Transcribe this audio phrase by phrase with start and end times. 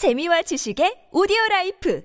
[0.00, 2.02] 재미와 지식의 오디오 life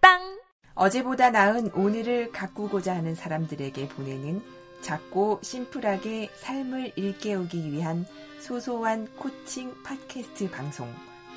[0.00, 0.40] 팟빵
[0.74, 4.42] 어제보다 나은 오늘을 가꾸고자 하는 사람들에게 보내는
[4.82, 8.04] 작고 심플하게 삶을 일깨우기 위한
[8.40, 10.92] 소소한 코칭 팟캐스트 방송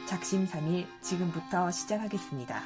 [0.07, 2.63] 작심삼일 지금부터 시작하겠습니다.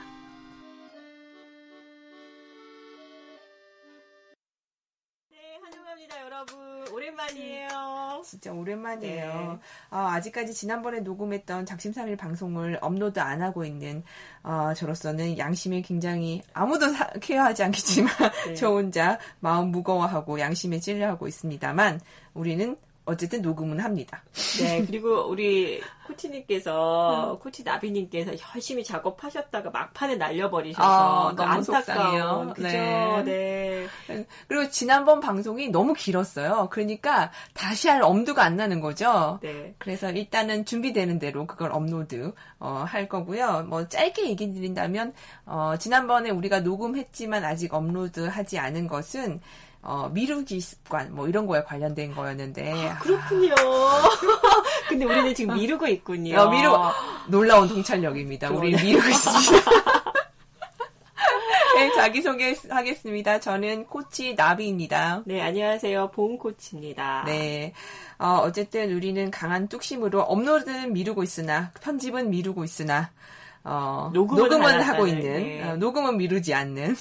[5.32, 6.88] 네, 환영합니다, 여러분.
[6.94, 7.87] 오랜만이에요.
[8.28, 9.25] 진짜 오랜만이에요.
[9.54, 9.60] 네.
[9.89, 14.04] 아, 아직까지 지난번에 녹음했던 작심삼일 방송을 업로드 안 하고 있는
[14.43, 18.11] 어, 저로서는 양심에 굉장히 아무도 사- care하지 않겠지만
[18.47, 18.54] 네.
[18.55, 22.02] 저 혼자 마음 무거워하고 양심에 찔려하고 있습니다만
[22.33, 22.75] 우리는
[23.07, 24.21] 어쨌든 녹음은 합니다.
[24.60, 27.39] 네, 그리고 우리 코치님께서, 음.
[27.39, 31.52] 코치 나비님께서 열심히 작업하셨다가 막판에 날려버리셔서 아, 그 너무.
[31.54, 32.67] 안타까운, 그죠?
[32.67, 33.23] 네.
[33.25, 33.88] 네.
[34.47, 36.67] 그리고 지난번 방송이 너무 길었어요.
[36.70, 39.39] 그러니까 다시 할 엄두가 안 나는 거죠.
[39.42, 39.73] 네.
[39.78, 43.67] 그래서 일단은 준비되는 대로 그걸 업로드 어, 할 거고요.
[43.69, 45.14] 뭐 짧게 얘기 드린다면
[45.45, 49.39] 어, 지난번에 우리가 녹음했지만 아직 업로드하지 않은 것은
[49.88, 53.55] 어, 미루기 습관 뭐 이런 거에 관련된 거였는데 그렇군요.
[54.89, 56.41] 근데 우리는 지금 미루고 있군요.
[56.41, 56.77] 어, 미루
[57.29, 58.52] 놀라운 동찰력입니다.
[58.52, 59.71] 우리 미루고 있습니다.
[61.75, 63.39] 네, 자기소개 하겠습니다.
[63.39, 65.21] 저는 코치 나비입니다.
[65.25, 66.11] 네, 안녕하세요.
[66.11, 67.23] 보은 코치입니다.
[67.25, 67.72] 네.
[68.19, 73.11] 어, 어쨌든 우리는 강한 뚝심으로 업로드는 미루고 있으나 편집은 미루고 있으나
[73.63, 75.63] 어, 녹음은 녹음은, 하고 있는 네.
[75.63, 76.97] 어, 녹음은 미루지 않는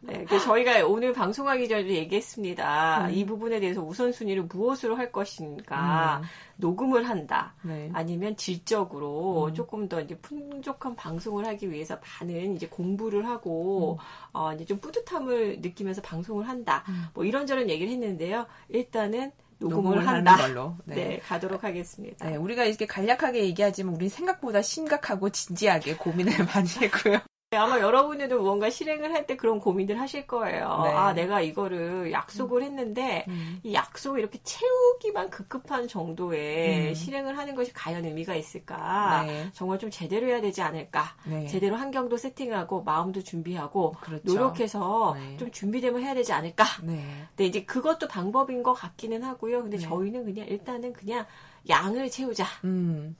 [0.00, 3.06] 네, 그 저희가 오늘 방송하기 전에도 얘기했습니다.
[3.06, 3.10] 음.
[3.10, 6.20] 이 부분에 대해서 우선순위를 무엇으로 할 것인가.
[6.22, 6.28] 음.
[6.56, 7.54] 녹음을 한다.
[7.62, 7.90] 네.
[7.92, 9.54] 아니면 질적으로 음.
[9.54, 13.98] 조금 더 이제 풍족한 방송을 하기 위해서 많은 이제 공부를 하고
[14.32, 16.84] 어 이제 좀 뿌듯함을 느끼면서 방송을 한다.
[16.88, 17.06] 음.
[17.14, 18.46] 뭐 이런저런 얘기를 했는데요.
[18.68, 20.36] 일단은 녹음을, 녹음을 한다.
[20.36, 20.76] 걸로.
[20.84, 20.94] 네.
[20.94, 21.18] 네.
[21.18, 22.28] 가도록 하겠습니다.
[22.28, 27.20] 네, 우리가 이렇게 간략하게 얘기하지만 우리 생각보다 심각하고 진지하게 고민을 많이 했고요.
[27.52, 30.80] 네, 아마 여러분들도 무언가 실행을 할 때 그런 고민들 하실 거예요.
[30.84, 30.90] 네.
[30.90, 33.60] 아, 내가 이거를 약속을 했는데 음.
[33.62, 36.94] 이 약속을 이렇게 채우기만 급급한 정도의 음.
[36.94, 39.22] 실행을 하는 것이 과연 의미가 있을까?
[39.26, 39.48] 네.
[39.52, 41.04] 정말 좀 제대로 해야 되지 않을까?
[41.24, 41.46] 네.
[41.46, 44.22] 제대로 환경도 세팅하고 마음도 준비하고 그렇죠.
[44.24, 45.36] 노력해서 네.
[45.36, 46.64] 좀 준비되면 해야 되지 않을까?
[46.82, 47.04] 네.
[47.28, 49.62] 근데 이제 그것도 방법인 것 같기는 하고요.
[49.62, 49.84] 근데 네.
[49.84, 51.24] 저희는 그냥 일단은 그냥
[51.68, 52.44] 양을 채우자.
[52.64, 53.16] 음.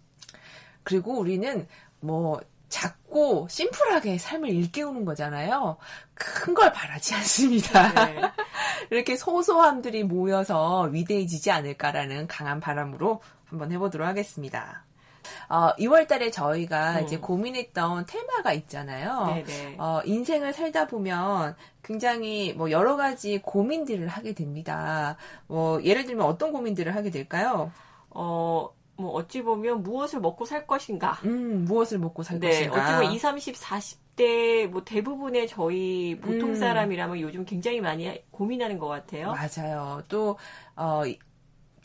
[0.83, 1.67] 그리고 우리는
[2.01, 5.77] 뭐 작고 심플하게 삶을 일깨우는 거잖아요.
[6.15, 8.07] 큰 걸 바라지 않습니다.
[8.07, 8.21] 네.
[8.91, 14.85] 이렇게 소소함들이 모여서 위대해지지 않을까라는 강한 바람으로 한번 해보도록 하겠습니다.
[15.49, 17.05] 어, 2월 달에 저희가 음.
[17.05, 19.27] 이제 고민했던 테마가 있잖아요.
[19.27, 19.77] 네네.
[19.79, 25.17] 어, 인생을 살다 보면 굉장히 뭐 여러 가지 고민들을 하게 됩니다.
[25.47, 27.71] 뭐 예를 들면 어떤 고민들을 하게 될까요?
[28.11, 31.19] 어, 뭐 어찌 보면 무엇을 먹고 살 것인가?
[31.25, 32.83] 음, 무엇을 먹고 살 네, 것인가?
[32.83, 36.55] 어찌 보면 20, 30, 40대 뭐 대부분의 저희 보통 음.
[36.55, 39.35] 사람이라면 요즘 굉장히 많이 고민하는 것 같아요.
[39.35, 40.03] 맞아요.
[40.09, 40.39] 또,
[40.77, 41.03] 어,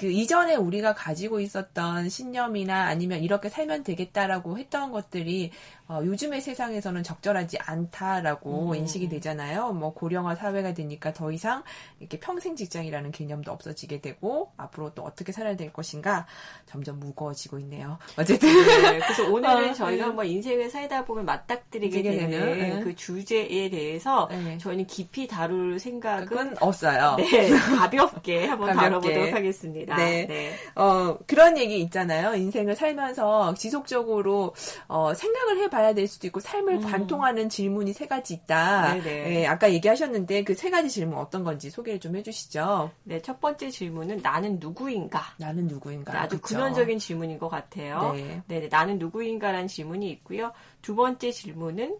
[0.02, 5.52] 그 이전에 우리가 가지고 있었던 신념이나 아니면 이렇게 살면 되겠다라고 했던 것들이
[5.92, 8.76] 어, 요즘의 세상에서는 적절하지 않다라고 음.
[8.76, 9.74] 인식이 되잖아요.
[9.74, 11.64] 뭐 고령화 사회가 되니까 더 이상
[12.00, 16.28] 이렇게 평생 직장이라는 개념도 없어지게 되고 앞으로 또 어떻게 살아야 될 것인가
[16.66, 17.98] 점점 무거워지고 있네요.
[18.18, 20.08] 어쨌든 네, 그래서 오늘은 어, 저희가 네.
[20.08, 22.80] 한번 인생을 살다 보면 맞닥뜨리게 되는 되는, 네.
[22.82, 24.58] 그 주제에 대해서 네.
[24.60, 27.18] 저희는 깊이 다룰 생각은 없어요.
[27.18, 28.82] 네, 가볍게 한번 가볍게.
[28.82, 29.98] 다뤄보도록 하겠습니다.
[29.98, 30.56] 네.
[30.76, 32.34] 어, 그런 얘기 있잖아요.
[32.36, 34.56] 인생을 살면서 지속적으로,
[34.88, 36.82] 어, 생각을 해봐 야 될 수도 있고, 삶을 음.
[36.82, 38.98] 관통하는 질문이 세 가지 있다.
[39.06, 42.92] 예, 아까 얘기하셨는데, 그 세 가지 질문 어떤 건지 소개를 좀 해주시죠.
[43.04, 45.22] 네, 첫 번째 질문은 나는 누구인가?
[45.38, 46.22] 나는 누구인가.
[46.22, 46.56] 아주 그쵸?
[46.56, 48.14] 근원적인 질문인 것 같아요.
[48.14, 48.42] 네.
[48.48, 50.52] 네, 나는 누구인가라는 질문이 있고요.
[50.82, 51.98] 두 번째 질문은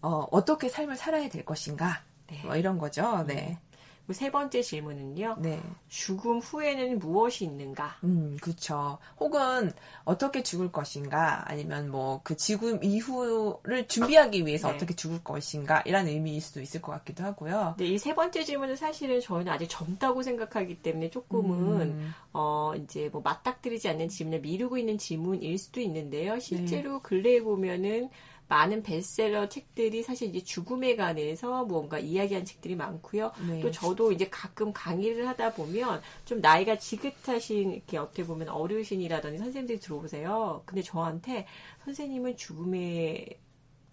[0.00, 2.02] 어, 어떻게 삶을 살아야 될 것인가.
[2.28, 2.40] 네.
[2.44, 3.24] 뭐 이런 거죠.
[3.26, 3.58] 네.
[4.06, 5.36] 그세 번째 질문은요.
[5.38, 5.60] 네.
[5.88, 7.96] 죽음 후에는 무엇이 있는가?
[8.04, 8.98] 음, 그쵸.
[9.18, 9.72] 혹은
[10.04, 14.74] 어떻게 죽을 것인가, 아니면 뭐 그 지금 이후를 준비하기 위해서 네.
[14.74, 17.76] 어떻게 죽을 것인가, 이런 의미일 수도 있을 것 같기도 하고요.
[17.78, 22.14] 네, 이 세 번째 질문은 사실은 저희는 아직 젊다고 생각하기 때문에 조금은 음.
[22.32, 25.86] 어 이제 뭐 맞닥뜨리지 않는 질문을 미루고 있는 질문일 수도 네.
[25.86, 26.38] 있는데요.
[26.38, 28.10] 실제로 근래에 보면은
[28.48, 33.32] 많은 베스트셀러 책들이 사실 이제 죽음에 관해서 뭔가 이야기한 책들이 많고요.
[33.48, 33.60] 네.
[33.60, 39.80] 또 저도 이제 가끔 강의를 하다 보면 좀 나이가 지긋하신 이렇게 어떻게 보면 어르신이라든지 선생님들이
[39.80, 40.62] 들어오세요.
[40.66, 41.46] 근데 저한테
[41.84, 43.38] 선생님은 죽음의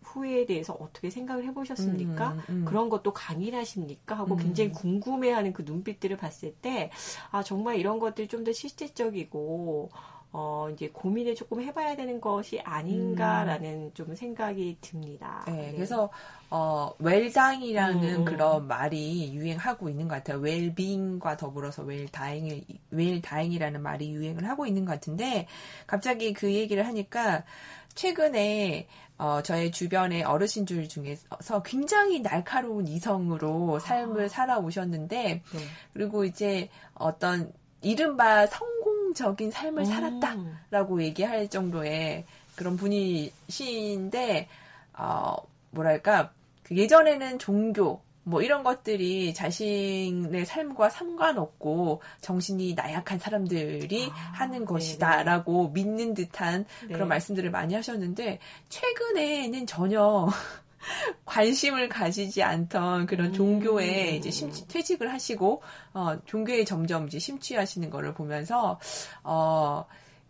[0.01, 2.31] 후에 대해서 어떻게 생각을 해보셨습니까?
[2.31, 2.65] 음, 음.
[2.65, 4.17] 그런 것도 강의를 하십니까?
[4.17, 4.39] 하고 음.
[4.39, 6.89] 굉장히 궁금해하는 그 눈빛들을 봤을 때,
[7.31, 9.91] 아, 정말 이런 것들이 좀 더 실제적이고,
[10.31, 13.91] 어, 이제 고민을 조금 해봐야 되는 것이 아닌가라는 음.
[13.95, 15.43] 좀 생각이 듭니다.
[15.47, 16.09] 네, 그래서
[16.51, 18.25] 어 웰장이라는 음.
[18.25, 20.37] 그런 말이 유행하고 있는 것 같아요.
[20.39, 22.61] 웰빙과 더불어서 웰다잉을
[22.91, 25.47] 웰다잉이라는 말이 유행을 하고 있는 것 같은데
[25.87, 27.43] 갑자기 그 얘기를 하니까
[27.95, 28.87] 최근에
[29.17, 35.59] 어, 저의 주변의 어르신들 중에서 굉장히 날카로운 이성으로 삶을 살아오셨는데 네.
[35.91, 37.51] 그리고 이제 어떤
[37.81, 38.78] 이른바 성
[39.09, 40.35] 공적인 삶을 살았다.
[40.35, 40.57] 음.
[40.69, 42.25] 라고 얘기할 정도의
[42.55, 44.47] 그런 분이신데,
[44.93, 45.35] 어,
[45.71, 46.31] 뭐랄까,
[46.63, 54.65] 그 예전에는 종교, 뭐 이런 것들이 자신의 삶과 상관없고 정신이 나약한 사람들이 아, 하는 네네.
[54.65, 56.93] 것이다 라고 믿는 듯한 네.
[56.93, 60.29] 그런 말씀들을 많이 하셨는데 최근에는 전혀
[61.25, 63.33] 관심을 가지지 않던 그런 음.
[63.33, 65.61] 종교에 이제 심취, 퇴직을 하시고
[65.93, 68.79] 어, 종교에 점점 이제 심취하시는 거를 보면서
[69.23, 69.85] 어,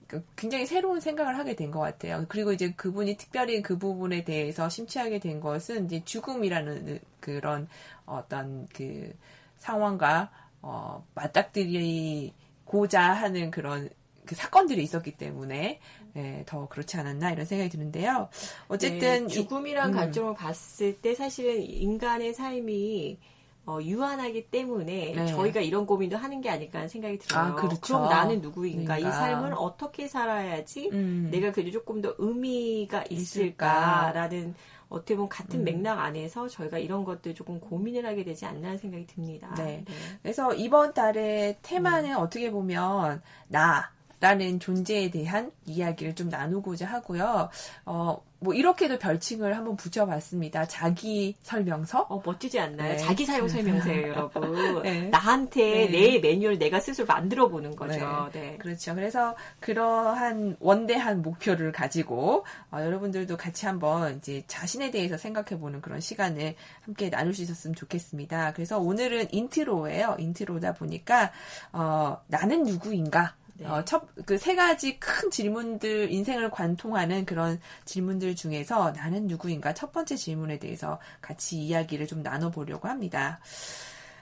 [0.07, 2.25] 그 굉장히 새로운 생각을 하게 된 것 같아요.
[2.29, 7.67] 그리고 이제 그분이 특별히 그 부분에 대해서 심취하게 된 것은 이제 죽음이라는 그런
[8.05, 9.13] 어떤 그
[9.57, 10.31] 상황과
[10.61, 13.89] 어, 맞닥뜨리고자 하는 그런
[14.29, 15.79] 그 사건들이 있었기 때문에
[16.15, 18.29] 예, 더 그렇지 않았나 이런 생각이 드는데요.
[18.67, 19.95] 어쨌든 네, 이- 죽음이란 음.
[19.95, 23.17] 관점을 봤을 때 사실은 인간의 삶이
[23.65, 25.25] 어, 유한하기 때문에 네.
[25.27, 27.41] 저희가 이런 고민도 하는 게 아닐까 하는 생각이 들어요.
[27.43, 27.93] 아, 그렇죠.
[27.97, 28.99] 럼 나는 누구인가?
[28.99, 29.17] 이 누군가.
[29.17, 31.29] 삶을 어떻게 살아야지 음.
[31.31, 34.11] 내가 그래도 조금 더 의미가 있을까?
[34.11, 34.53] 있을까라는
[34.89, 35.63] 어떻게 보면 같은 음.
[35.65, 39.53] 맥락 안에서 저희가 이런 것들 조금 고민을 하게 되지 않나 하는 생각이 듭니다.
[39.57, 39.83] 네.
[40.21, 47.49] 그래서 이번 달의 테마는 어떻게 보면 나 라는 존재에 대한 이야기를 좀 나누고자 하고요.
[47.85, 50.67] 어, 뭐 이렇게도 별칭을 한번 붙여봤습니다.
[50.67, 52.01] 자기 설명서.
[52.09, 52.93] 어, 멋지지 않나요?
[52.93, 52.97] 네.
[52.97, 54.81] 자기 사용 설명서예요, 여러분.
[54.83, 55.09] 네.
[55.09, 55.91] 나한테 네.
[55.91, 58.29] 내 매뉴얼 내가 스스로 만들어 보는 거죠.
[58.33, 58.57] 네.
[58.57, 58.95] 그렇죠.
[58.95, 65.99] 그래서 그러한 원대한 목표를 가지고 어, 여러분들도 같이 한번 이제 자신에 대해서 생각해 보는 그런
[65.99, 68.53] 시간을 함께 나눌 수 있었으면 좋겠습니다.
[68.53, 70.15] 그래서 오늘은 intro예요.
[70.17, 71.31] intro다 보니까
[71.73, 73.35] 어, 나는 누구인가?
[73.59, 73.67] 네.
[73.67, 79.91] 어, 첫, 그 세 가지 큰 질문들, 인생을 관통하는 그런 질문들 중에서 나는 누구인가 첫
[79.91, 83.39] 번째 질문에 대해서 같이 이야기를 좀 나눠보려고 합니다.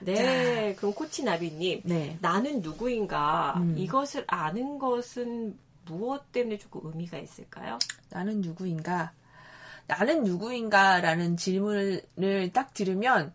[0.00, 2.18] 네, 그럼 코치나비님, 네.
[2.20, 3.74] 나는 누구인가 음.
[3.76, 5.56] 이것을 아는 것은
[5.86, 7.78] 무엇 때문에 조금 의미가 있을까요?
[8.10, 9.12] 나는 누구인가?
[9.86, 13.32] 나는 누구인가라는 질문을 딱 들으면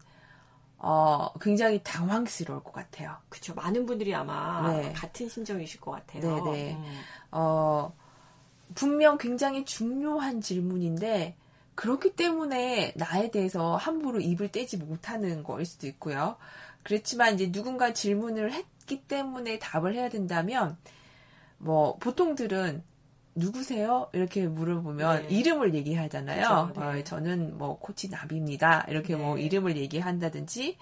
[0.86, 3.16] 어, 굉장히 당황스러울 것 같아요.
[3.30, 3.54] 그렇죠.
[3.54, 4.92] 많은 분들이 아마 네.
[4.92, 6.44] 같은 심정이실 것 같아요.
[6.44, 6.74] 네네.
[6.74, 7.00] 음.
[7.32, 7.96] 어,
[8.76, 11.38] 분명 굉장히 중요한 질문인데
[11.76, 16.36] 그렇기 때문에 나에 대해서 함부로 입을 떼지 못하는 거일 수도 있고요.
[16.84, 20.78] 그렇지만 이제 누군가 질문을 했기 때문에 답을 해야 된다면
[21.60, 22.84] 뭐 보통들은
[23.36, 24.10] 누구세요?
[24.14, 25.36] 이렇게 물어보면 네.
[25.36, 26.68] 이름을 얘기하잖아요.
[26.68, 27.00] 그죠, 네.
[27.00, 28.86] 어, 저는 뭐 코치 나비입니다.
[28.90, 29.44] 이렇게 뭐 네.
[29.44, 30.78] 이름을 얘기한다든지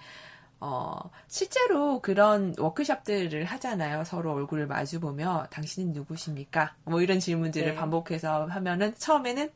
[0.60, 4.04] 어, 실제로 그런 워크숍들을 하잖아요.
[4.04, 6.74] 서로 얼굴을 마주 보며 당신은 누구십니까?
[6.84, 7.74] 뭐 이런 질문들을 네.
[7.74, 9.50] 반복해서 하면은 처음에는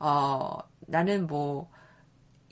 [0.00, 1.70] 어, 나는 뭐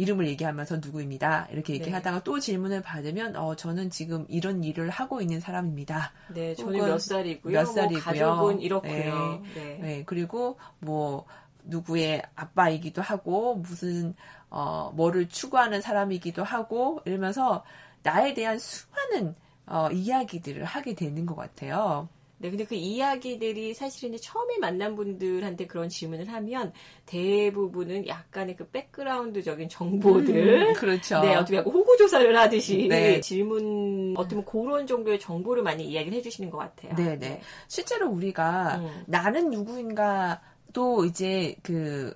[0.03, 1.47] 이름을 얘기하면서 누구입니다.
[1.53, 1.79] 이렇게 네.
[1.79, 6.13] 얘기하다가 또 질문을 받으면 어, 저는 지금 이런 일을 하고 있는 사람입니다.
[6.35, 7.53] 네, 저는 몇 살이고요.
[7.53, 8.03] 몇뭐 살이고요.
[8.03, 8.93] 가족은 이렇고요.
[8.93, 9.53] 네.
[9.55, 9.79] 네.
[9.81, 11.25] 네, 그리고 뭐
[11.65, 14.15] 누구의 아빠이기도 하고 무슨
[14.51, 17.65] 어 뭐를 추구하는 사람이기도 하고 이러면서
[18.03, 19.37] 나에 대한 수많은
[19.67, 22.09] 어 이야기들을 하게 되는 것 같아요.
[22.43, 26.73] 네, 근데 그 이야기들이 사실은 이제 처음에 만난 분들한테 그런 질문을 하면
[27.07, 30.71] 대부분은 약간의 그 백그라운드적인 정보들.
[30.71, 31.21] 음, 그렇죠.
[31.21, 33.21] 네, 어떻게 하고 호구조사를 하듯이 네.
[33.21, 36.97] 질문, 어떻게 보면 그런 정도의 정보를 많이 이야기를 해주시는 것 같아요.
[36.97, 37.41] 네, 네.
[37.69, 39.05] 실제로 우리가 음.
[39.07, 42.13] 나는 누구인가도 이제 그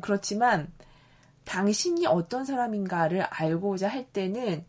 [0.00, 0.72] 그렇지만
[1.44, 4.64] 당신이 어떤 사람인가를 알고자 할 때는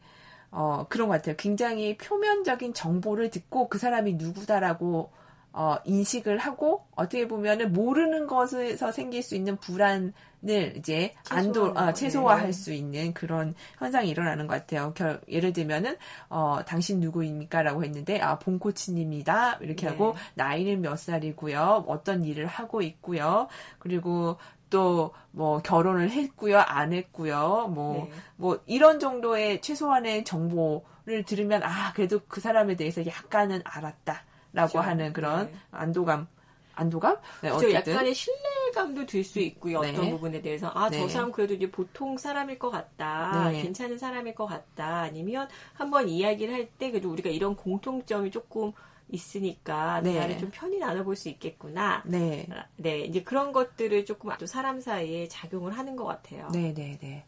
[0.51, 1.35] 어 그런 것 같아요.
[1.37, 5.11] 굉장히 표면적인 정보를 듣고 그 사람이 누구다라고
[5.53, 10.13] 어 인식을 하고 어떻게 보면은 모르는 것에서 생길 수 있는 불안
[10.47, 11.93] 을 이제 안도 아, 거.
[11.93, 12.51] 최소화할 네.
[12.51, 14.93] 수 있는 그런 현상이 일어나는 것 같아요.
[14.95, 15.97] 결, 예를 들면은
[16.29, 19.91] 어 당신 누구입니까라고 했는데 아 본코치님이다 이렇게 네.
[19.91, 21.85] 하고 나이는 몇 살이고요.
[21.87, 23.47] 어떤 일을 하고 있고요.
[23.79, 24.37] 그리고
[24.69, 26.59] 또 뭐 결혼을 했고요.
[26.59, 27.71] 안 했고요.
[27.73, 28.11] 뭐 네.
[28.35, 34.79] 뭐 이런 정도의 최소한의 정보를 들으면 아 그래도 그 사람에 대해서 약간은 알았다라고 그렇죠.
[34.79, 35.57] 하는 그런 네.
[35.71, 36.27] 안도감
[36.75, 38.39] 안도감 네, 저 어쨌든 약간의 신뢰
[38.71, 39.79] 감도 들 수 있고요.
[39.79, 40.09] 어떤 네.
[40.11, 41.09] 부분에 대해서 아저 네.
[41.09, 43.61] 사람 그래도 이제 보통 사람일 것 같다, 네.
[43.61, 48.71] 괜찮은 사람일 것 같다, 아니면 한번 이야기를 할 때 그래도 우리가 이런 공통점이 조금
[49.09, 50.19] 있으니까 네.
[50.19, 52.03] 나를 좀 편히 나눠볼 수 있겠구나.
[52.05, 52.47] 네.
[52.77, 56.47] 네, 이제 그런 것들을 조금 또 사람 사이에 작용을 하는 것 같아요.
[56.53, 57.25] 네, 네, 네.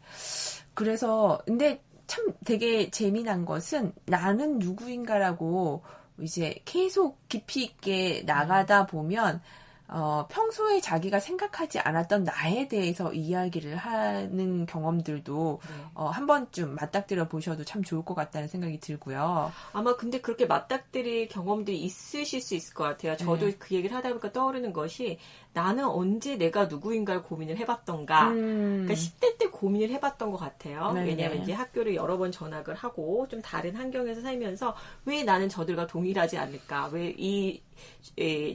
[0.74, 5.82] 그래서 근데 참 되게 재미난 것은 나는 누구인가라고
[6.20, 9.42] 이제 계속 깊이 있게 나가다 보면
[9.94, 15.84] 어, 평소에 자기가 생각하지 않았던 나에 대해서 이야기를 하는 경험들도 네.
[15.94, 19.52] 어, 한 번쯤 맞닥뜨려 보셔도 참 좋을 것 같다는 생각이 들고요.
[19.72, 23.16] 아마 근데 그렇게 맞닥뜨릴 경험들이 있으실 수 있을 것 같아요.
[23.18, 23.56] 저도 네.
[23.58, 25.18] 그 얘기를 하다 보니까 떠오르는 것이
[25.52, 28.30] 나는 언제 내가 누구인가를 고민을 해봤던가.
[28.30, 30.92] 음, 그러니까 10대 때 고민을 해봤던 것 같아요.
[30.92, 31.06] 네네.
[31.06, 36.38] 왜냐하면 이제 학교를 여러 번 전학을 하고 좀 다른 환경에서 살면서 왜 나는 저들과 동일하지
[36.38, 36.88] 않을까?
[36.92, 37.60] 왜이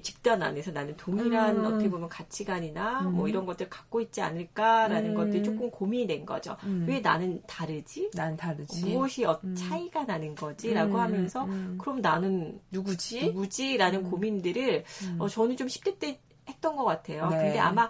[0.02, 1.66] 집단 안에서 나는 동일 한 음.
[1.66, 3.14] 어떻게 보면 가치관이나 음.
[3.16, 5.16] 뭐 이런 것들 갖고 있지 않을까라는 음.
[5.16, 6.56] 것들이 조금 고민이 된 거죠.
[6.64, 6.86] 음.
[6.88, 8.10] 왜 나는 다르지?
[8.14, 8.86] 난 다르지.
[8.86, 9.56] 무엇이 어- 음.
[9.56, 11.78] 차이가 나는 거지라고 음, 하면서 음.
[11.80, 13.28] 그럼 나는 누구지?
[13.28, 14.10] 누구지라는 음.
[14.12, 15.16] 고민들을 음.
[15.20, 16.20] 어, 저는 좀 10대 때
[16.50, 17.28] 했던 것 같아요.
[17.30, 17.38] 네.
[17.38, 17.90] 근데 아마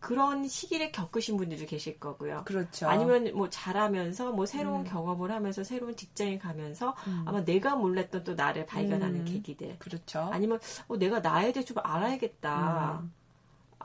[0.00, 2.42] 그런 시기를 겪으신 분들도 계실 거고요.
[2.44, 2.88] 그렇죠.
[2.88, 4.84] 아니면 뭐 자라면서 뭐 새로운 음.
[4.84, 7.24] 경험을 하면서 새로운 직장에 가면서 음.
[7.26, 9.24] 아마 내가 몰랐던 또 나를 발견하는 음.
[9.26, 9.78] 계기들.
[9.78, 10.30] 그렇죠.
[10.32, 13.02] 아니면 어, 내가 나에 대해 좀 알아야겠다.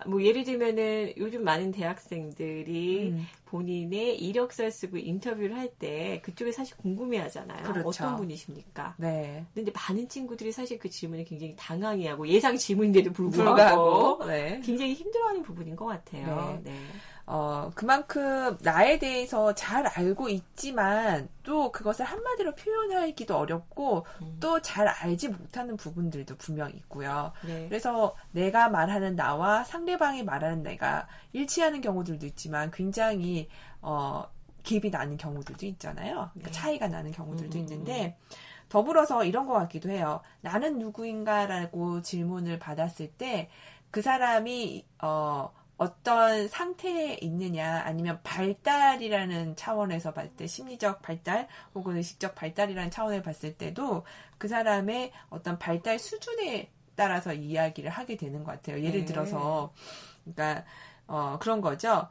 [0.05, 0.09] 음.
[0.11, 3.25] 뭐 예를 들면은 요즘 많은 대학생들이 음.
[3.45, 7.63] 본인의 이력서를 쓰고 인터뷰를 할 때 그쪽에 사실 궁금해 하잖아요.
[7.63, 7.87] 그렇죠.
[7.89, 8.95] 어떤 분이십니까?
[8.97, 9.45] 네.
[9.53, 14.61] 근데 많은 친구들이 사실 그 질문을 굉장히 당황해 하고 예상 질문인데도 불구하고, 불구하고 네.
[14.63, 16.61] 굉장히 힘들어하는 부분인 것 같아요.
[16.63, 16.71] 네.
[16.71, 16.79] 네.
[17.27, 24.37] 어, 그만큼 나에 대해서 잘 알고 있지만 또 그것을 한마디로 표현하기도 어렵고 음.
[24.39, 27.31] 또잘 알지 못하는 부분들도 분명 있고요.
[27.45, 27.67] 네.
[27.67, 33.49] 그래서 내가 말하는 나와 상대방이 말하는 내가 일치하는 경우들도 있지만 굉장히
[33.81, 34.25] 어,
[34.63, 36.29] 갭이 나는 경우들도 있잖아요.
[36.33, 36.51] 그러니까 네.
[36.51, 38.17] 차이가 나는 경우들도 음, 있는데
[38.69, 40.21] 더불어서 이런 것 같기도 해요.
[40.41, 43.49] 나는 누구인가라고 질문을 받았을 때
[43.95, 52.35] 그 사람이 어, 어떤 상태에 있느냐 아니면 발달이라는 차원에서 봤을 때 심리적 발달 혹은 의식적
[52.35, 54.05] 발달이라는 차원을 봤을 때도
[54.37, 58.81] 그 사람의 어떤 발달 수준에 따라서 이야기를 하게 되는 것 같아요.
[58.81, 59.05] 예를 네.
[59.05, 59.73] 들어서
[60.23, 60.65] 그러니까
[61.07, 62.07] 어, 그런 거죠.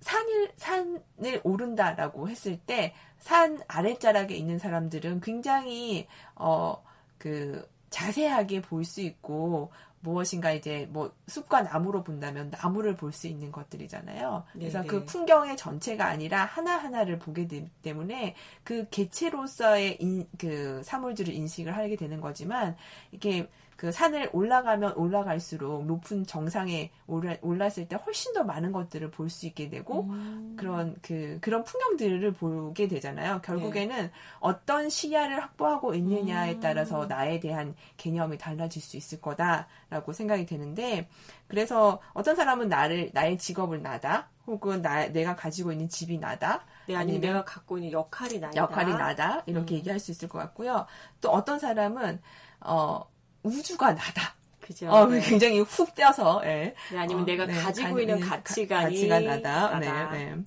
[0.00, 9.72] 산을 산을 오른다라고 했을 때 산 아랫자락에 있는 사람들은 굉장히 어그 자세하게 볼 수 있고
[10.00, 14.44] 무엇인가 이제 뭐 숲과 나무로 본다면 나무를 볼 수 있는 것들이잖아요.
[14.52, 14.86] 그래서 네네.
[14.86, 21.96] 그 풍경의 전체가 아니라 하나하나를 보게 되기 때문에 그 개체로서의 인, 그 사물들을 인식을 하게
[21.96, 22.76] 되는 거지만
[23.10, 29.30] 이게 그 산을 올라가면 올라갈수록 높은 정상에 올라, 올랐을 때 훨씬 더 많은 것들을 볼
[29.30, 30.56] 수 있게 되고 음.
[30.58, 33.40] 그런 그 그런 풍경들을 보게 되잖아요.
[33.42, 36.60] 결국에는 어떤 시야를 확보하고 있느냐에 음.
[36.60, 41.08] 따라서 나에 대한 개념이 달라질 수 있을 거다라고 생각이 되는데
[41.46, 46.96] 그래서 어떤 사람은 나를 나의 직업을 나다 혹은 나 내가 가지고 있는 집이 나다 네,
[46.96, 48.60] 아니면 아니면 내가 갖고 있는 역할이 나이다.
[48.60, 49.78] 역할이 나다 이렇게 음.
[49.78, 50.86] 얘기할 수 있을 것 같고요.
[51.20, 52.20] 또 어떤 사람은
[52.62, 53.06] 어
[53.42, 54.34] 우주가 나다.
[54.60, 54.90] 그죠.
[54.90, 55.20] 어, 네.
[55.20, 56.74] 굉장히 훅 뛰어서 예.
[56.92, 59.78] 네, 아니면 어, 내가 네, 가지고 가- 있는 네, 가치관이 가, 치가 나다.
[59.78, 60.10] 나다.
[60.10, 60.42] 네, 네.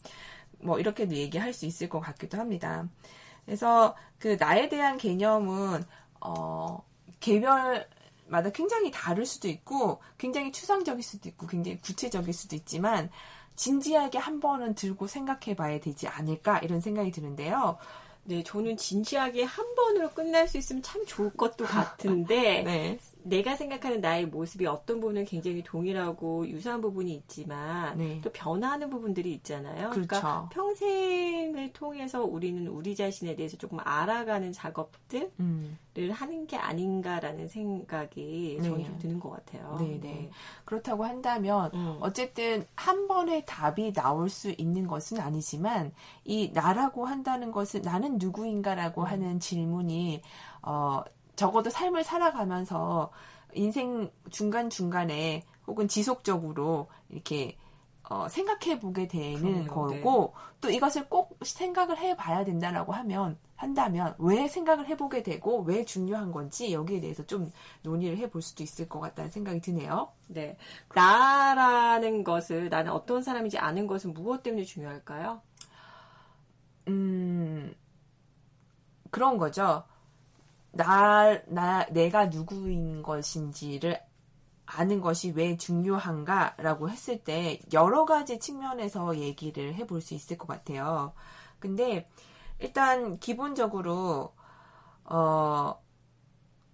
[0.60, 2.88] 뭐 이렇게도 얘기할 수 있을 것 같기도 합니다.
[3.46, 5.84] 그래서 그 나에 대한 개념은
[6.20, 6.84] 어
[7.20, 13.10] 개별마다 굉장히 다를 수도 있고 굉장히 추상적일 수도 있고 굉장히 구체적일 수도 있지만
[13.56, 17.78] 진지하게 한 번은 들고 생각해 봐야 되지 않을까 이런 생각이 드는데요.
[18.32, 22.98] 네, 저는 진지하게 한 번으로 끝날 수 있으면 참 좋을 것도 같은데 네.
[23.24, 28.22] 내가 생각하는 나의 모습이 어떤 부분은 굉장히 동일하고 유사한 부분이 있지만 네.
[28.22, 29.90] 또 변화하는 부분들이 있잖아요.
[29.90, 30.08] 그렇죠.
[30.08, 35.78] 그러니까 평생을 통해서 우리는 우리 자신에 대해서 조금 알아가는 작업들을 음.
[36.12, 38.84] 하는 게 아닌가라는 생각이 저는 네.
[38.86, 39.78] 좀 드는 것 같아요.
[39.80, 40.30] 네, 네.
[40.66, 41.98] 그렇다고 한다면 음.
[42.00, 45.92] 어쨌든 한 번에 답이 나올 수 있는 것은 아니지만
[46.24, 49.08] 이 나라고 한다는 것은 나는 누구인가라고 음.
[49.08, 50.22] 하는 질문이
[50.64, 51.04] 어
[51.42, 53.12] 적어도 삶을 살아가면서
[53.54, 57.58] 인생 중간 중간에 혹은 지속적으로 이렇게
[58.04, 64.48] 어, 생각해 보게 되는 거고 또 이것을 꼭 생각을 해 봐야 된다라고 하면 한다면 왜
[64.48, 68.88] 생각을 해 보게 되고 왜 중요한 건지 여기에 대해서 좀 논의를 해 볼 수도 있을
[68.88, 70.10] 것 같다는 생각이 드네요.
[70.28, 70.58] 네.
[70.94, 75.42] 나라는 것을 나는 어떤 사람인지 아는 것은 무엇 때문에 중요할까요?
[76.88, 77.74] 음,
[79.10, 79.84] 그런 거죠.
[80.72, 84.00] 나, 나, 내가 누구인 것인지를
[84.66, 91.14] 아는 것이 왜 중요한가라고 했을 때 여러 가지 측면에서 얘기를 해볼 수 있을 것 같아요.
[91.60, 92.10] 근데
[92.60, 94.34] 일단 기본적으로,
[95.04, 95.82] 어,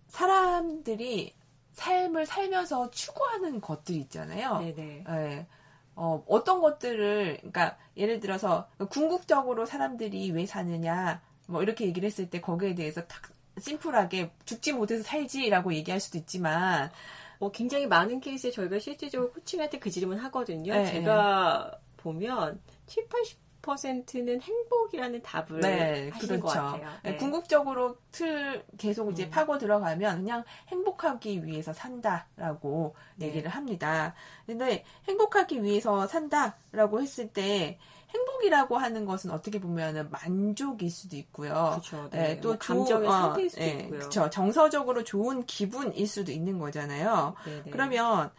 [0.10, 1.36] 사람들이
[1.74, 4.60] 삶을 살면서 추구하는 것들이 있잖아요.
[4.60, 5.06] 네네.
[5.10, 5.48] 예.
[5.96, 12.40] 어, 어떤 것들을, 그러니까, 예를 들어서, 궁극적으로 사람들이 왜 사느냐, 뭐, 이렇게 얘기를 했을 때
[12.40, 13.24] 거기에 대해서 탁,
[13.60, 16.92] 심플하게 죽지 못해서 살지라고 얘기할 수도 있지만,
[17.40, 20.74] 어, 굉장히 많은 케이스에 저희가 실질적으로 코칭할 때 그 질문 하거든요.
[20.74, 23.38] 네, 제가 보면 7, 80%
[23.68, 26.60] 는 행복이라는 답을 네, 하신 것 그렇죠.
[26.60, 26.90] 같아요.
[27.04, 27.18] 네, 네.
[27.18, 29.30] 궁극적으로 틀 계속 이제 음.
[29.30, 33.28] 파고 들어가면 그냥 행복하기 위해서 산다라고 네.
[33.28, 34.14] 얘기를 합니다.
[34.46, 37.78] 근데 행복하기 위해서 산다라고 했을 때
[38.14, 41.52] 행복이라고 하는 것은 어떻게 보면은 만족일 수도 있고요.
[41.72, 42.10] 그렇죠.
[42.10, 42.40] 네, 네.
[42.42, 44.00] 또 뭐 감정의 좋은- 상태일 수도 네, 있고요.
[44.00, 44.30] 그렇죠.
[44.30, 47.36] 정서적으로 좋은 기분일 수도 있는 거잖아요.
[47.44, 47.72] 네네.
[47.72, 48.32] 그러면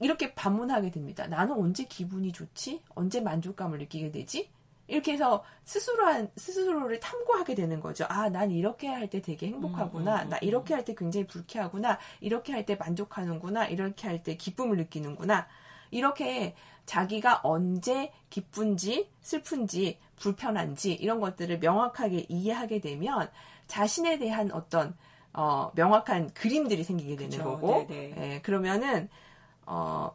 [0.00, 1.26] 이렇게 반문하게 됩니다.
[1.26, 2.82] 나는 언제 기분이 좋지?
[2.94, 4.50] 언제 만족감을 느끼게 되지?
[4.88, 8.06] 이렇게 해서 스스로 한, 스스로를 탐구하게 되는 거죠.
[8.08, 10.22] 아, 난 이렇게 할 때 되게 행복하구나.
[10.22, 11.98] 음, 음, 나 음, 이렇게 할 때 굉장히 불쾌하구나.
[12.20, 13.66] 이렇게 할 때 만족하는구나.
[13.68, 15.46] 이렇게 할 때 기쁨을 느끼는구나.
[15.92, 16.54] 이렇게
[16.86, 23.30] 자기가 언제 기쁜지, 슬픈지, 불편한지 이런 것들을 명확하게 이해하게 되면
[23.68, 24.96] 자신에 대한 어떤
[25.32, 28.14] 어, 명확한 그림들이 생기게 되는 그쵸, 거고, 네네.
[28.16, 29.08] 예, 그러면은
[29.72, 30.12] 어,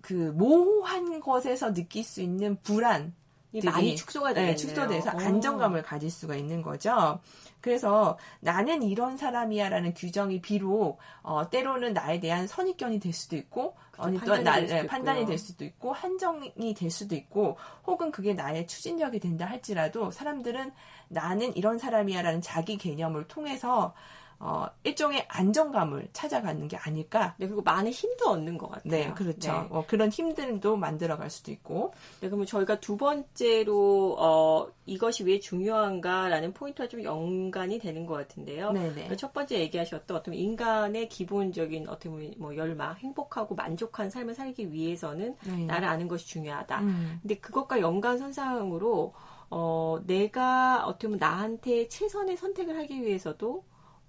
[0.00, 3.14] 그 모호한 것에서 느낄 수 있는 불안,
[3.62, 4.52] 많이 축소가 되겠네요.
[4.52, 5.12] 네, 축소돼서 어.
[5.20, 7.20] 안정감을 가질 수가 있는 거죠.
[7.60, 14.18] 그래서 나는 이런 사람이야라는 규정이 비록 어, 때로는 나에 대한 선입견이 될 수도 있고 아니
[14.18, 15.28] 또 판단이 나, 될 수도 네, 판단이 있고요.
[15.28, 20.72] 될 수도 있고 한정이 될 수도 있고 혹은 그게 나의 추진력이 된다 할지라도 사람들은
[21.08, 23.94] 나는 이런 사람이야라는 자기 개념을 통해서
[24.38, 27.34] 어, 일종의 안정감을 찾아가는 게 아닐까.
[27.38, 28.90] 네, 그리고 많은 힘도 얻는 것 같아요.
[28.90, 29.52] 네, 그렇죠.
[29.52, 29.68] 네.
[29.70, 31.92] 어, 그런 힘들도 만들어갈 수도 있고.
[32.20, 38.72] 네, 그러면 저희가 두 번째로 어, 이것이 왜 중요한가라는 포인트와 좀 연관이 되는 것 같은데요.
[38.72, 38.92] 네네.
[38.92, 44.72] 그러니까 첫 번째 얘기하셨던 어떤 인간의 기본적인 어떻게 보면 뭐 열망, 행복하고 만족한 삶을 살기
[44.72, 45.64] 위해서는 네.
[45.64, 46.80] 나를 아는 것이 중요하다.
[46.80, 47.18] 음.
[47.22, 49.14] 근데 그것과 연관선상으로
[49.50, 53.64] 어, 내가 어떻게 보면 나한테 최선의 선택을 하기 위해서도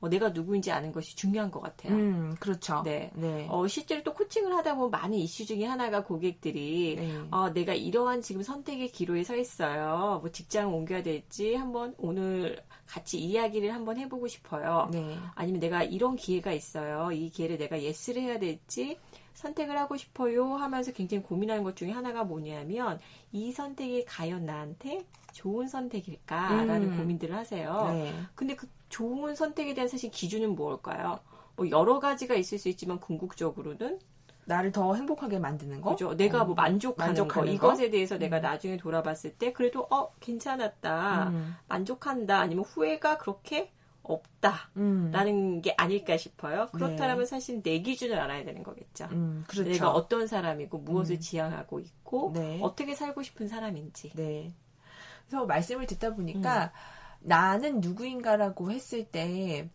[0.05, 1.93] 어, 내가 누구인지 아는 것이 중요한 것 같아요.
[1.93, 2.83] 음, 그렇죠.
[2.83, 3.11] 네.
[3.15, 3.47] 네.
[3.49, 7.27] 어, 실제로 또 코칭을 하다 보면 많은 이슈 중에 하나가 고객들이 네.
[7.31, 10.19] 어, 내가 이러한 지금 선택의 기로에 서 있어요.
[10.21, 14.87] 뭐 직장 옮겨야 될지 한번 오늘 같이 이야기를 한번 해보고 싶어요.
[14.91, 15.17] 네.
[15.33, 17.11] 아니면 내가 이런 기회가 있어요.
[17.11, 18.99] 이 기회를 내가 예스를 해야 될지
[19.33, 22.99] 선택을 하고 싶어요 하면서 굉장히 고민하는 것 중에 하나가 뭐냐면
[23.31, 26.97] 이 선택이 과연 나한테 좋은 선택일까라는 음.
[26.97, 27.91] 고민들을 하세요.
[27.91, 28.13] 네.
[28.35, 31.19] 근데 그 좋은 선택에 대한 사실 기준은 뭘까요?
[31.57, 33.99] 뭐 여러 가지가 있을 수 있지만 궁극적으로는
[34.45, 35.89] 나를 더 행복하게 만드는 거?
[35.89, 36.15] 그죠.
[36.15, 37.73] 내가 어, 뭐 만족하는, 만족하는 거, 거?
[37.73, 41.55] 이것에 대해서 내가 나중에 돌아봤을 때 그래도 어 괜찮았다, 음.
[41.67, 45.27] 만족한다, 아니면 후회가 그렇게 없다라는
[45.57, 45.61] 음.
[45.61, 46.65] 게 아닐까 싶어요.
[46.65, 46.69] 네.
[46.71, 49.09] 그렇다면 사실 내 기준을 알아야 되는 거겠죠.
[49.11, 49.69] 음, 그렇죠.
[49.69, 51.19] 내가 어떤 사람이고 무엇을 음.
[51.19, 52.59] 지향하고 있고 네.
[52.61, 54.11] 어떻게 살고 싶은 사람인지.
[54.15, 54.53] 네.
[55.27, 56.15] 그래서 말씀을 듣다 음.
[56.15, 56.71] 보니까
[57.19, 59.69] 나는 누구인가라고 했을 때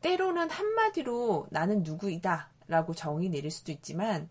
[0.00, 4.28] 때로는 한마디로 나는 누구이다 라고 정의 내릴 수도 있지만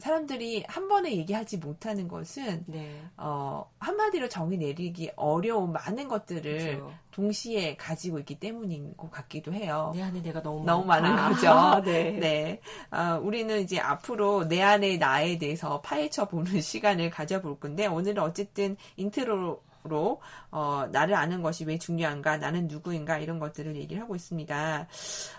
[0.00, 3.02] 사람들이 한 번에 얘기하지 못하는 것은 네.
[3.18, 6.92] 어, 한마디로 정의 내리기 어려운 많은 것들을 그렇죠.
[7.10, 9.92] 동시에 가지고 있기 때문인 것 같기도 해요.
[9.94, 10.86] 내 안에 내가 너무 너무.
[10.86, 11.82] 많은 거죠.
[11.84, 12.12] 네.
[12.12, 12.60] 네.
[12.90, 18.78] 어, 우리는 이제 앞으로 내 안의 나에 대해서 파헤쳐 보는 시간을 가져볼 건데, 오늘은 어쨌든
[18.96, 24.88] 인트로 로, 어, 나를 아는 것이 왜 중요한가, 나는 누구인가, 이런 것들을 얘기를 하고 있습니다.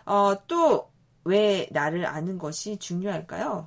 [0.05, 0.89] 어, 또,
[1.23, 3.65] 왜 나를 아는 것이 중요할까요?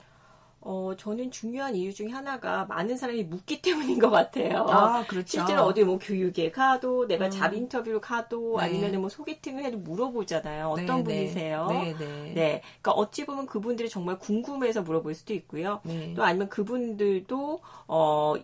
[0.66, 4.66] 어, 저는 중요한 이유 중에 하나가 많은 사람이 묻기 때문인 것 같아요.
[4.66, 5.28] 아, 그렇죠.
[5.28, 7.30] 실제로 어디 뭐 교육에 가도 내가 음.
[7.30, 8.64] 잡 인터뷰를 가도 네.
[8.64, 10.68] 아니면 뭐 소개팅을 해도 물어보잖아요.
[10.68, 11.02] 어떤 네, 네.
[11.04, 11.66] 분이세요?
[11.68, 12.32] 네, 네.
[12.34, 12.62] 네.
[12.80, 15.80] 그러니까 어찌 보면 그분들이 정말 궁금해서 물어볼 수도 있고요.
[15.84, 16.14] 네.
[16.14, 18.34] 또 아니면 그분들도 어,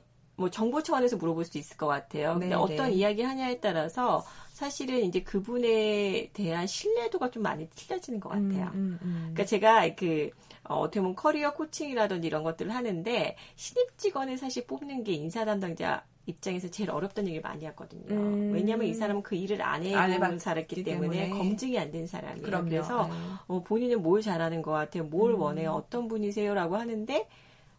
[0.40, 2.32] 뭐 정보 차원에서 물어볼 수도 있을 것 같아요.
[2.32, 2.92] 근데 네, 어떤 네.
[2.94, 4.24] 이야기 하냐에 따라서
[4.54, 8.70] 사실은 이제 그분에 대한 신뢰도가 좀 많이 틀려지는 것 같아요.
[8.72, 9.18] 음, 음, 음.
[9.34, 10.30] 그러니까 제가 그
[10.64, 16.04] 어, 어떻게 보면 커리어 코칭이라든지 이런 것들을 하는데 신입 직원을 사실 뽑는 게 인사 담당자
[16.24, 18.14] 입장에서 제일 어렵다는 얘기를 많이 하거든요.
[18.14, 18.52] 음.
[18.54, 21.38] 왜냐하면 이 사람은 그 일을 안안 해본 살았기 때문에, 때문에.
[21.38, 22.42] 검증이 안 된 사람이에요.
[22.46, 22.68] 그럼요.
[22.70, 23.12] 그래서 네.
[23.46, 25.40] 어, 본인은 뭘 잘하는 것 같아요, 뭘 음.
[25.40, 27.26] 원해요, 어떤 분이세요라고 하는데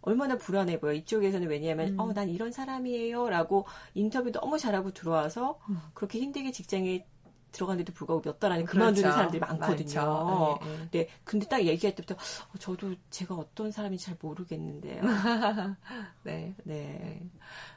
[0.02, 0.94] 얼마나 불안해 보여.
[0.94, 2.00] 이쪽에서는 왜냐하면 음.
[2.00, 5.80] 어, 난 이런 사람이에요 라고 인터뷰 너무 잘하고 들어와서 음.
[5.94, 7.06] 그렇게 힘들게 직장에
[7.52, 9.14] 들어갔는데도 불구하고 몇 달 안에 그만두는 그렇죠.
[9.14, 10.58] 사람들이 많거든요.
[10.62, 10.88] 네, 네.
[10.92, 15.02] 네, 근데 딱 얘기할 때부터 어, 저도 제가 어떤 사람인지 잘 모르겠는데요.
[16.24, 16.56] 네.
[16.64, 17.30] 네.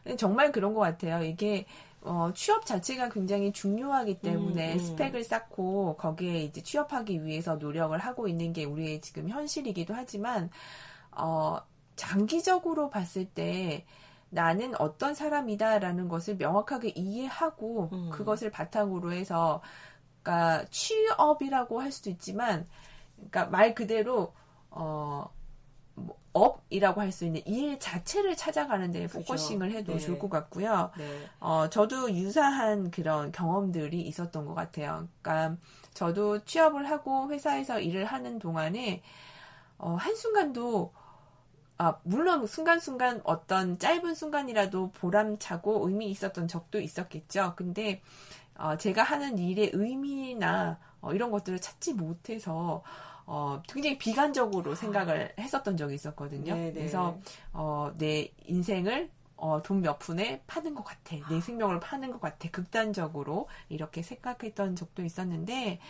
[0.05, 0.17] 네.
[0.17, 1.25] 정말 그런 것 같아요.
[1.25, 1.67] 이게
[2.03, 4.79] 어, 취업 자체가 굉장히 중요하기 때문에 음, 음.
[4.79, 10.51] 스펙을 쌓고 거기에 이제 취업하기 위해서 노력을 하고 있는 게 우리의 지금 현실이기도 하지만
[11.11, 11.59] 어,
[11.97, 13.87] 장기적으로 봤을 때
[14.31, 18.11] 나는 어떤 사람이다라는 것을 명확하게 이해하고 음.
[18.11, 19.63] 그것을 바탕으로 해서
[20.23, 22.67] 그러니까 취업이라고 할 수도 있지만
[23.17, 24.35] 그러니까 말 그대로
[24.71, 25.31] 어
[25.95, 29.07] 뭐, 업이라고 할 수 있는 일 자체를 찾아가는 데.
[29.07, 29.99] focusing을 해도 네.
[30.01, 30.91] 좋을 것 같고요.
[30.99, 31.29] 네.
[31.39, 35.07] 어, 저도 유사한 그런 경험들이 있었던 것 같아요.
[35.23, 35.57] 그러니까
[35.93, 39.03] 저도 취업을 하고 회사에서 일을 하는 동안에
[39.79, 40.93] 어, 한순간도
[41.77, 47.55] 아, 물론 순간순간 어떤 짧은 순간이라도 보람차고 의미 있었던 적도 있었겠죠.
[47.57, 48.01] 근데
[48.57, 52.83] 어, 제가 하는 일의 의미나 어, 이런 것들을 찾지 못해서
[53.27, 56.53] 어, 굉장히 비관적으로 생각을 했었던 적이 있었거든요.
[56.53, 56.57] 아.
[56.57, 56.73] 네네.
[56.73, 57.19] 그래서
[57.53, 61.17] 어, 내 인생을 어, 돈 몇 푼에 파는 것 같아.
[61.29, 62.49] 내 생명을 파는 것 같아.
[62.51, 65.81] 극단적으로 이렇게 생각했던 적도 있었는데,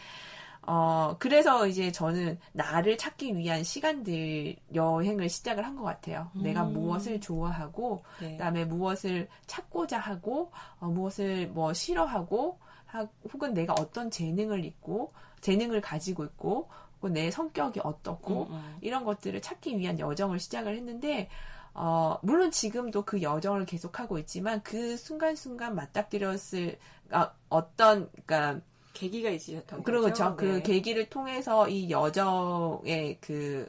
[0.66, 6.31] 어, 그래서 이제 저는 나를 찾기 위한 시간들, 여행을 시작을 한 것 같아요.
[6.35, 6.72] 내가 음.
[6.72, 8.33] 무엇을 좋아하고, 네.
[8.33, 10.50] 그 다음에 무엇을 찾고자 하고,
[10.81, 17.31] 어, 무엇을 뭐 싫어하고, 하- 혹은 내가 어떤 재능을 있고, 재능을 가지고 있고, 혹은 내
[17.31, 18.79] 성격이 어떻고, 음, 음.
[18.81, 21.29] 이런 것들을 찾기 위한 여정을 시작을 했는데,
[21.74, 26.79] 어, 물론 지금도 그 여정을 계속하고 있지만, 그 순간순간 맞닥뜨렸을,
[27.11, 28.61] 아, 어떤, 그니까,
[28.94, 30.00] 계기가 있으셨던 거죠.
[30.00, 30.37] 거죠.
[30.37, 30.62] 그 네.
[30.62, 33.68] 계기를 통해서 이 여정에 그,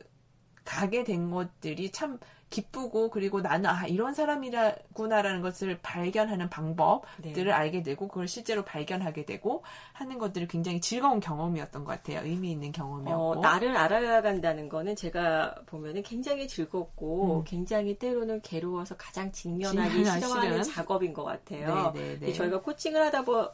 [0.64, 2.18] 가게 된 것들이 참
[2.50, 7.52] 기쁘고, 그리고 나는, 아, 이런 사람이라구나라는 것을 발견하는 방법들을 네.
[7.52, 12.22] 알게 되고, 그걸 실제로 발견하게 되고, 하는 것들이 굉장히 즐거운 경험이었던 것 같아요.
[12.24, 13.32] 의미 있는 경험이었고.
[13.32, 17.44] 어, 나를 알아야 간다는 거는 제가 보면은 굉장히 즐겁고 음.
[17.46, 20.64] 굉장히 때로는 괴로워서 가장 직면하기 싫어하는.
[20.64, 21.92] 작업인 것 같아요.
[21.94, 22.34] 네, 네, 네.
[22.34, 23.50] 저희가 코칭을 하다 보,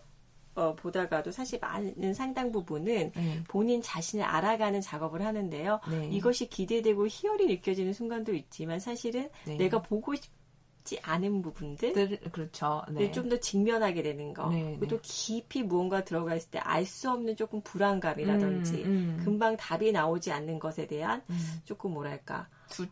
[0.55, 3.43] 어, 보다가도 사실 많은 상당 부분은 네.
[3.47, 5.79] 본인 자신을 알아가는 작업을 하는데요.
[5.89, 6.09] 네.
[6.11, 9.55] 이것이 기대되고 희열이 느껴지는 순간도 있지만 사실은 네.
[9.55, 12.81] 내가 보고 싶지 않은 부분들 들- 그렇죠.
[12.91, 13.11] 네.
[13.11, 14.49] 좀더 직면하게 되는 거.
[14.49, 14.87] 네, 그리고 네.
[14.87, 19.21] 또 깊이 무언가 들어가 있을 때 알 수 없는 조금 불안감이라든지 음, 음.
[19.23, 21.61] 금방 답이 나오지 않는 것에 대한 음.
[21.63, 22.87] 조금 뭐랄까 두-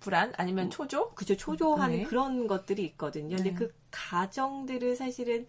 [0.00, 1.10] 불안 아니면 초조?
[1.14, 2.02] 그죠 초조한 네.
[2.04, 3.36] 그런 것들이 있거든요.
[3.36, 3.54] 근데 네.
[3.56, 5.46] 그 가정들을 사실은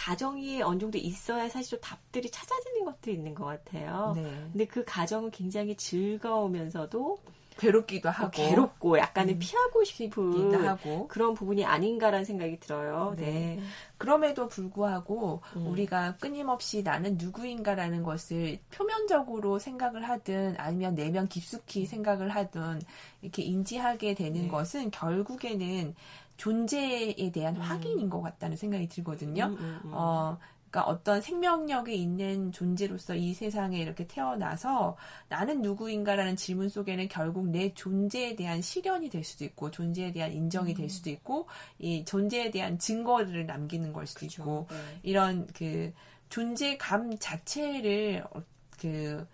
[0.00, 4.14] 가정이 어느 정도 있어야 사실 좀 답들이 찾아지는 것들이 있는 것 같아요.
[4.16, 4.22] 네.
[4.50, 7.18] 근데 그 가정은 굉장히 즐거우면서도
[7.58, 13.14] 괴롭기도 하고 괴롭고 약간은 음, 피하고 기도 싶은 하고 그런 부분이 아닌가라는 생각이 들어요.
[13.18, 13.26] 네.
[13.26, 13.60] 네.
[13.98, 15.66] 그럼에도 불구하고 음.
[15.66, 22.80] 우리가 끊임없이 나는 누구인가라는 것을 표면적으로 생각을 하든 아니면 내면 깊숙이 생각을 하든
[23.20, 24.48] 이렇게 인지하게 되는 네.
[24.48, 25.94] 것은 결국에는
[26.40, 27.60] 존재에 대한 음.
[27.60, 29.44] 확인인 것 같다는 생각이 들거든요.
[29.44, 29.90] 음, 음, 음.
[29.92, 30.38] 어,
[30.70, 34.96] 그러니까 어떤 생명력이 있는 존재로서 이 세상에 이렇게 태어나서
[35.28, 40.72] 나는 누구인가라는 질문 속에는 결국 내 존재에 대한 실현이 될 수도 있고 존재에 대한 인정이
[40.72, 40.76] 음.
[40.76, 41.46] 될 수도 있고
[41.78, 44.42] 이 존재에 대한 증거를 남기는 걸 수도 그렇죠.
[44.42, 44.76] 있고 네.
[45.02, 45.92] 이런 그
[46.30, 48.42] 존재감 자체를 어,
[48.80, 49.26] 그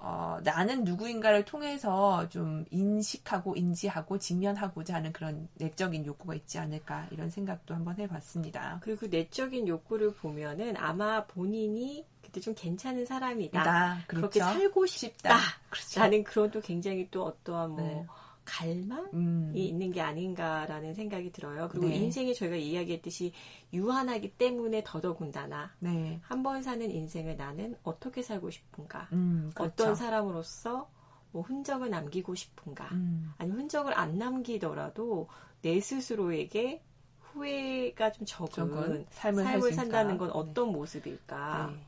[0.00, 7.30] 어, 나는 누구인가를 통해서 좀 인식하고 인지하고 직면하고자 하는 그런 내적인 욕구가 있지 않을까 이런
[7.30, 8.78] 생각도 한번 해봤습니다.
[8.82, 13.62] 그리고 그 내적인 욕구를 보면은 아마 본인이 그때 좀 괜찮은 사람이다.
[13.64, 14.58] 나 그렇게 그렇죠.
[14.58, 15.36] 살고 싶다.
[15.68, 16.00] 그렇죠.
[16.00, 18.06] 라는 그런 또 굉장히 또 어떠한 뭐 네.
[18.48, 21.68] 갈망이 음, 있는 게 아닌가라는 생각이 들어요.
[21.68, 21.96] 그리고 네.
[21.96, 23.32] 인생이 저희가 이야기했듯이
[23.74, 29.08] 유한하기 때문에 더더군다나 네, 한번 사는 인생을 나는 어떻게 살고 싶은가?
[29.12, 29.72] 음, 그렇죠.
[29.72, 30.88] 어떤 사람으로서
[31.30, 32.86] 뭐 흔적을 남기고 싶은가?
[32.92, 35.28] 음, 아니면 흔적을 안 남기더라도
[35.60, 36.82] 내 스스로에게
[37.20, 40.16] 후회가 좀 적은, 적은 삶을, 삶을, 산다는?
[40.16, 41.70] 건 어떤 모습일까?
[41.70, 41.86] 네,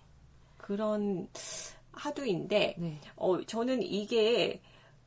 [0.58, 1.26] 그런
[1.92, 4.60] 하두인데 네, 어, 저는 이게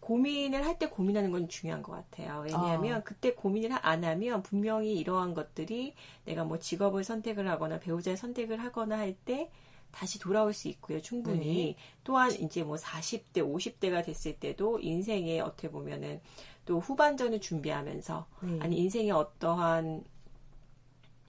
[0.04, 2.42] 고민을 할 때 고민하는 건 중요한 것 같아요.
[2.42, 3.04] 왜냐하면 어.
[3.06, 5.94] 그때 고민을 안 하면 분명히 이러한 것들이
[6.26, 9.50] 내가 뭐 직업을 선택을 하거나 배우자를 선택을 하거나 할 때
[9.92, 11.02] 다시 돌아올 수 있고요.
[11.02, 11.46] 충분히.
[11.46, 11.76] 네.
[12.04, 16.20] 또한 이제 뭐 40대, 50대가 됐을 때도 인생에 어떻게 보면은
[16.66, 18.60] 또 후반전을 준비하면서 네.
[18.60, 20.04] 아니 인생의 어떠한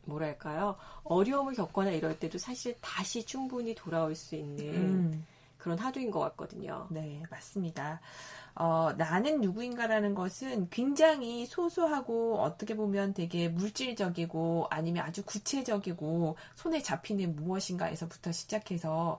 [0.06, 5.26] 뭐랄까요 어려움을 겪거나 이럴 때도 사실 다시 충분히 돌아올 수 있는 음.
[5.58, 6.88] 그런 하두인 것 같거든요.
[6.90, 8.00] 네, 맞습니다.
[8.56, 17.34] 어, 나는 누구인가라는 것은 굉장히 소소하고 어떻게 보면 되게 물질적이고 아니면 아주 구체적이고 손에 잡히는
[17.34, 19.18] 무엇인가에서부터 시작해서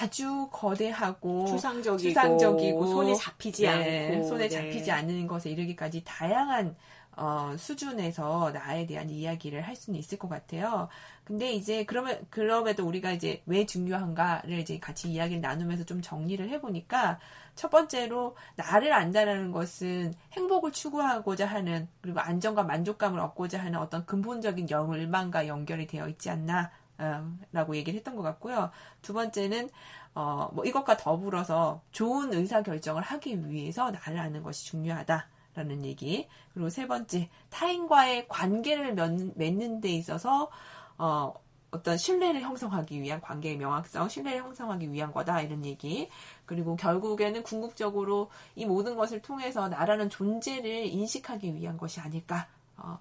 [0.00, 4.48] 아주 거대하고 추상적이고, 추상적이고 손에 잡히지 네, 않고 손에 네.
[4.48, 6.76] 잡히지 않는 것에 이르기까지 다양한
[7.16, 10.88] 어, 수준에서 나에 대한 이야기를 할 수는 있을 것 같아요.
[11.24, 17.18] 근데 이제 그러면 그럼에도 우리가 이제 왜 중요한가를 이제 같이 이야기를 나누면서 좀 정리를 해보니까
[17.54, 24.68] 첫 번째로 나를 안다라는 것은 행복을 추구하고자 하는 그리고 안정과 만족감을 얻고자 하는 어떤 근본적인
[24.68, 26.70] 열망과 연결이 되어 있지 않나.
[26.98, 28.70] 어, 라고 얘기를 했던 것 같고요.
[29.02, 29.68] 두 번째는,
[30.14, 35.28] 어, 뭐 이것과 더불어서 좋은 의사 결정을 하기 위해서 나를 아는 것이 중요하다.
[35.56, 36.28] 라는 얘기.
[36.52, 38.94] 그리고 세 번째, 타인과의 관계를
[39.34, 40.50] 맺는 데 있어서,
[40.98, 41.32] 어,
[41.70, 46.08] 어떤 신뢰를 형성하기 위한 관계의 명확성, 신뢰를 형성하기 위한 거다 이런 얘기.
[46.44, 52.46] 그리고 결국에는 궁극적으로 이 모든 것을 통해서 나라는 존재를 인식하기 위한 것이 아닐까.
[52.76, 52.98] 어,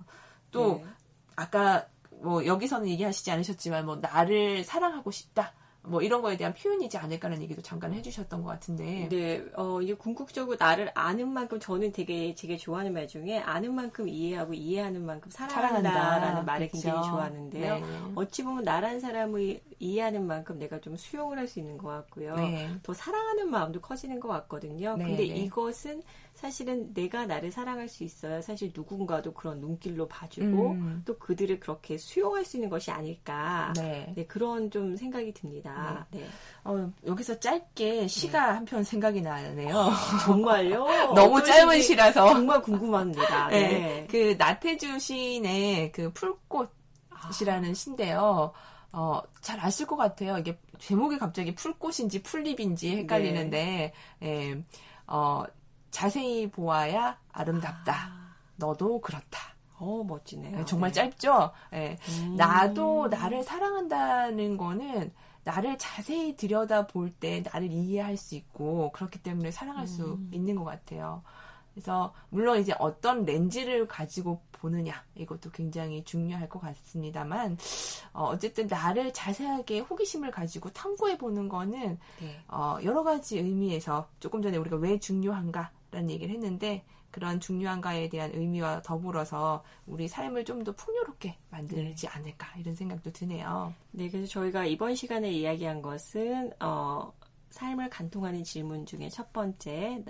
[0.52, 0.86] 또 네.
[1.36, 5.54] 아까 뭐 여기서는 얘기하시지 않으셨지만 뭐 나를 사랑하고 싶다.
[5.88, 9.08] 뭐 이런 거에 대한 표현이지 않을까라는 얘기도 잠깐 해주셨던 것 같은데.
[9.10, 14.08] 네, 어, 이게 궁극적으로 나를 아는 만큼 저는 되게 되게 좋아하는 말 중에 아는 만큼
[14.10, 16.42] 이해하고 이해하는 만큼 사랑한다라는 사랑한다.
[16.44, 16.82] 말을 그쵸?
[16.82, 17.76] 굉장히 좋아하는데요.
[17.80, 17.84] 네.
[18.16, 22.36] 어찌 보면 나란 사람을 이해하는 만큼 내가 좀 수용을 할 수 있는 것 같고요.
[22.36, 22.70] 네.
[22.82, 24.96] 더 사랑하는 마음도 커지는 것 같거든요.
[24.98, 25.36] 네, 근데 네.
[25.36, 26.02] 이것은
[26.46, 31.02] 사실은 내가 나를 사랑할 수 있어야 사실 누군가도 그런 눈길로 봐주고 음.
[31.04, 33.74] 또 그들을 그렇게 수용할 수 있는 것이 아닐까.
[33.76, 34.14] 네.
[34.16, 36.06] 네 그런 좀 생각이 듭니다.
[36.12, 36.20] 네.
[36.20, 36.28] 네.
[36.64, 38.54] 어, 여기서 짧게 시가 네.
[38.54, 39.76] 한편 생각이 나네요.
[39.76, 39.92] 어,
[40.24, 40.86] 정말요?
[41.16, 42.30] 너무 짧은 시라서.
[42.30, 43.48] 정말 궁금합니다.
[43.50, 44.06] 네.
[44.12, 47.74] 그 나태주 시인의 그 풀꽃이라는 아.
[47.74, 48.54] 시인데요.
[48.92, 50.38] 어, 잘 아실 것 같아요.
[50.38, 54.62] 이게 제목이 갑자기 풀꽃인지 풀잎인지 헷갈리는데, 예,
[55.08, 55.44] 어,
[55.96, 57.94] 자세히 보아야 아름답다.
[57.94, 58.36] 아.
[58.58, 59.56] 너도 그렇다.
[59.78, 60.58] 어, 멋지네요.
[60.58, 61.10] 네, 정말 네.
[61.10, 61.52] 짧죠?
[61.72, 61.98] 네.
[62.10, 62.36] 음.
[62.36, 65.14] 나도 나를 사랑한다는 거는
[65.46, 69.88] 나를 자세히 들여다 볼 때 나를 이해할 수 있고 그렇기 때문에 사랑할 음.
[69.88, 71.24] 수 있는 것 같아요.
[71.74, 77.58] 그래서 물론 이제 어떤 렌즈를 가지고 보느냐 이것도 굉장히 중요할 것 같습니다만
[78.14, 82.40] 어, 쨌든 나를 자세하게 호기심을 가지고 탐구해 보는 거는 네.
[82.50, 86.84] 어, 여러 가지 의미에서 조금 전에 우리가 왜 중요한가 라는 얘기를 했는데
[87.16, 93.74] 그런 중요한가에 대한 의미와 더불어서 우리 삶을 좀 더 풍요롭게 만들지 않을까 이런 생각도 드네요.
[93.92, 97.14] 네, 그래서 저희가 이번 시간에 이야기한 것은 어,
[97.50, 100.04] 삶을 간통하는 질문 중에 첫 번째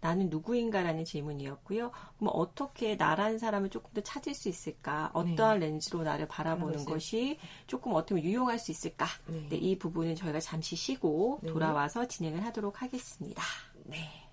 [0.00, 1.90] 나, 는 누구인가라는 질문이었고요.
[2.18, 5.10] 그럼 어떻게 나라는 사람을 조금 더 찾을 수 있을까?
[5.12, 5.66] 어떠한 네.
[5.66, 9.06] 렌즈로 나를 바라보는 것이 조금 어떻게 유용할 수 있을까?
[9.26, 9.48] 네.
[9.50, 11.50] 네, 이 부분은 저희가 잠시 쉬고 네.
[11.50, 13.42] 돌아와서 진행을 하도록 하겠습니다.
[13.84, 14.27] 네.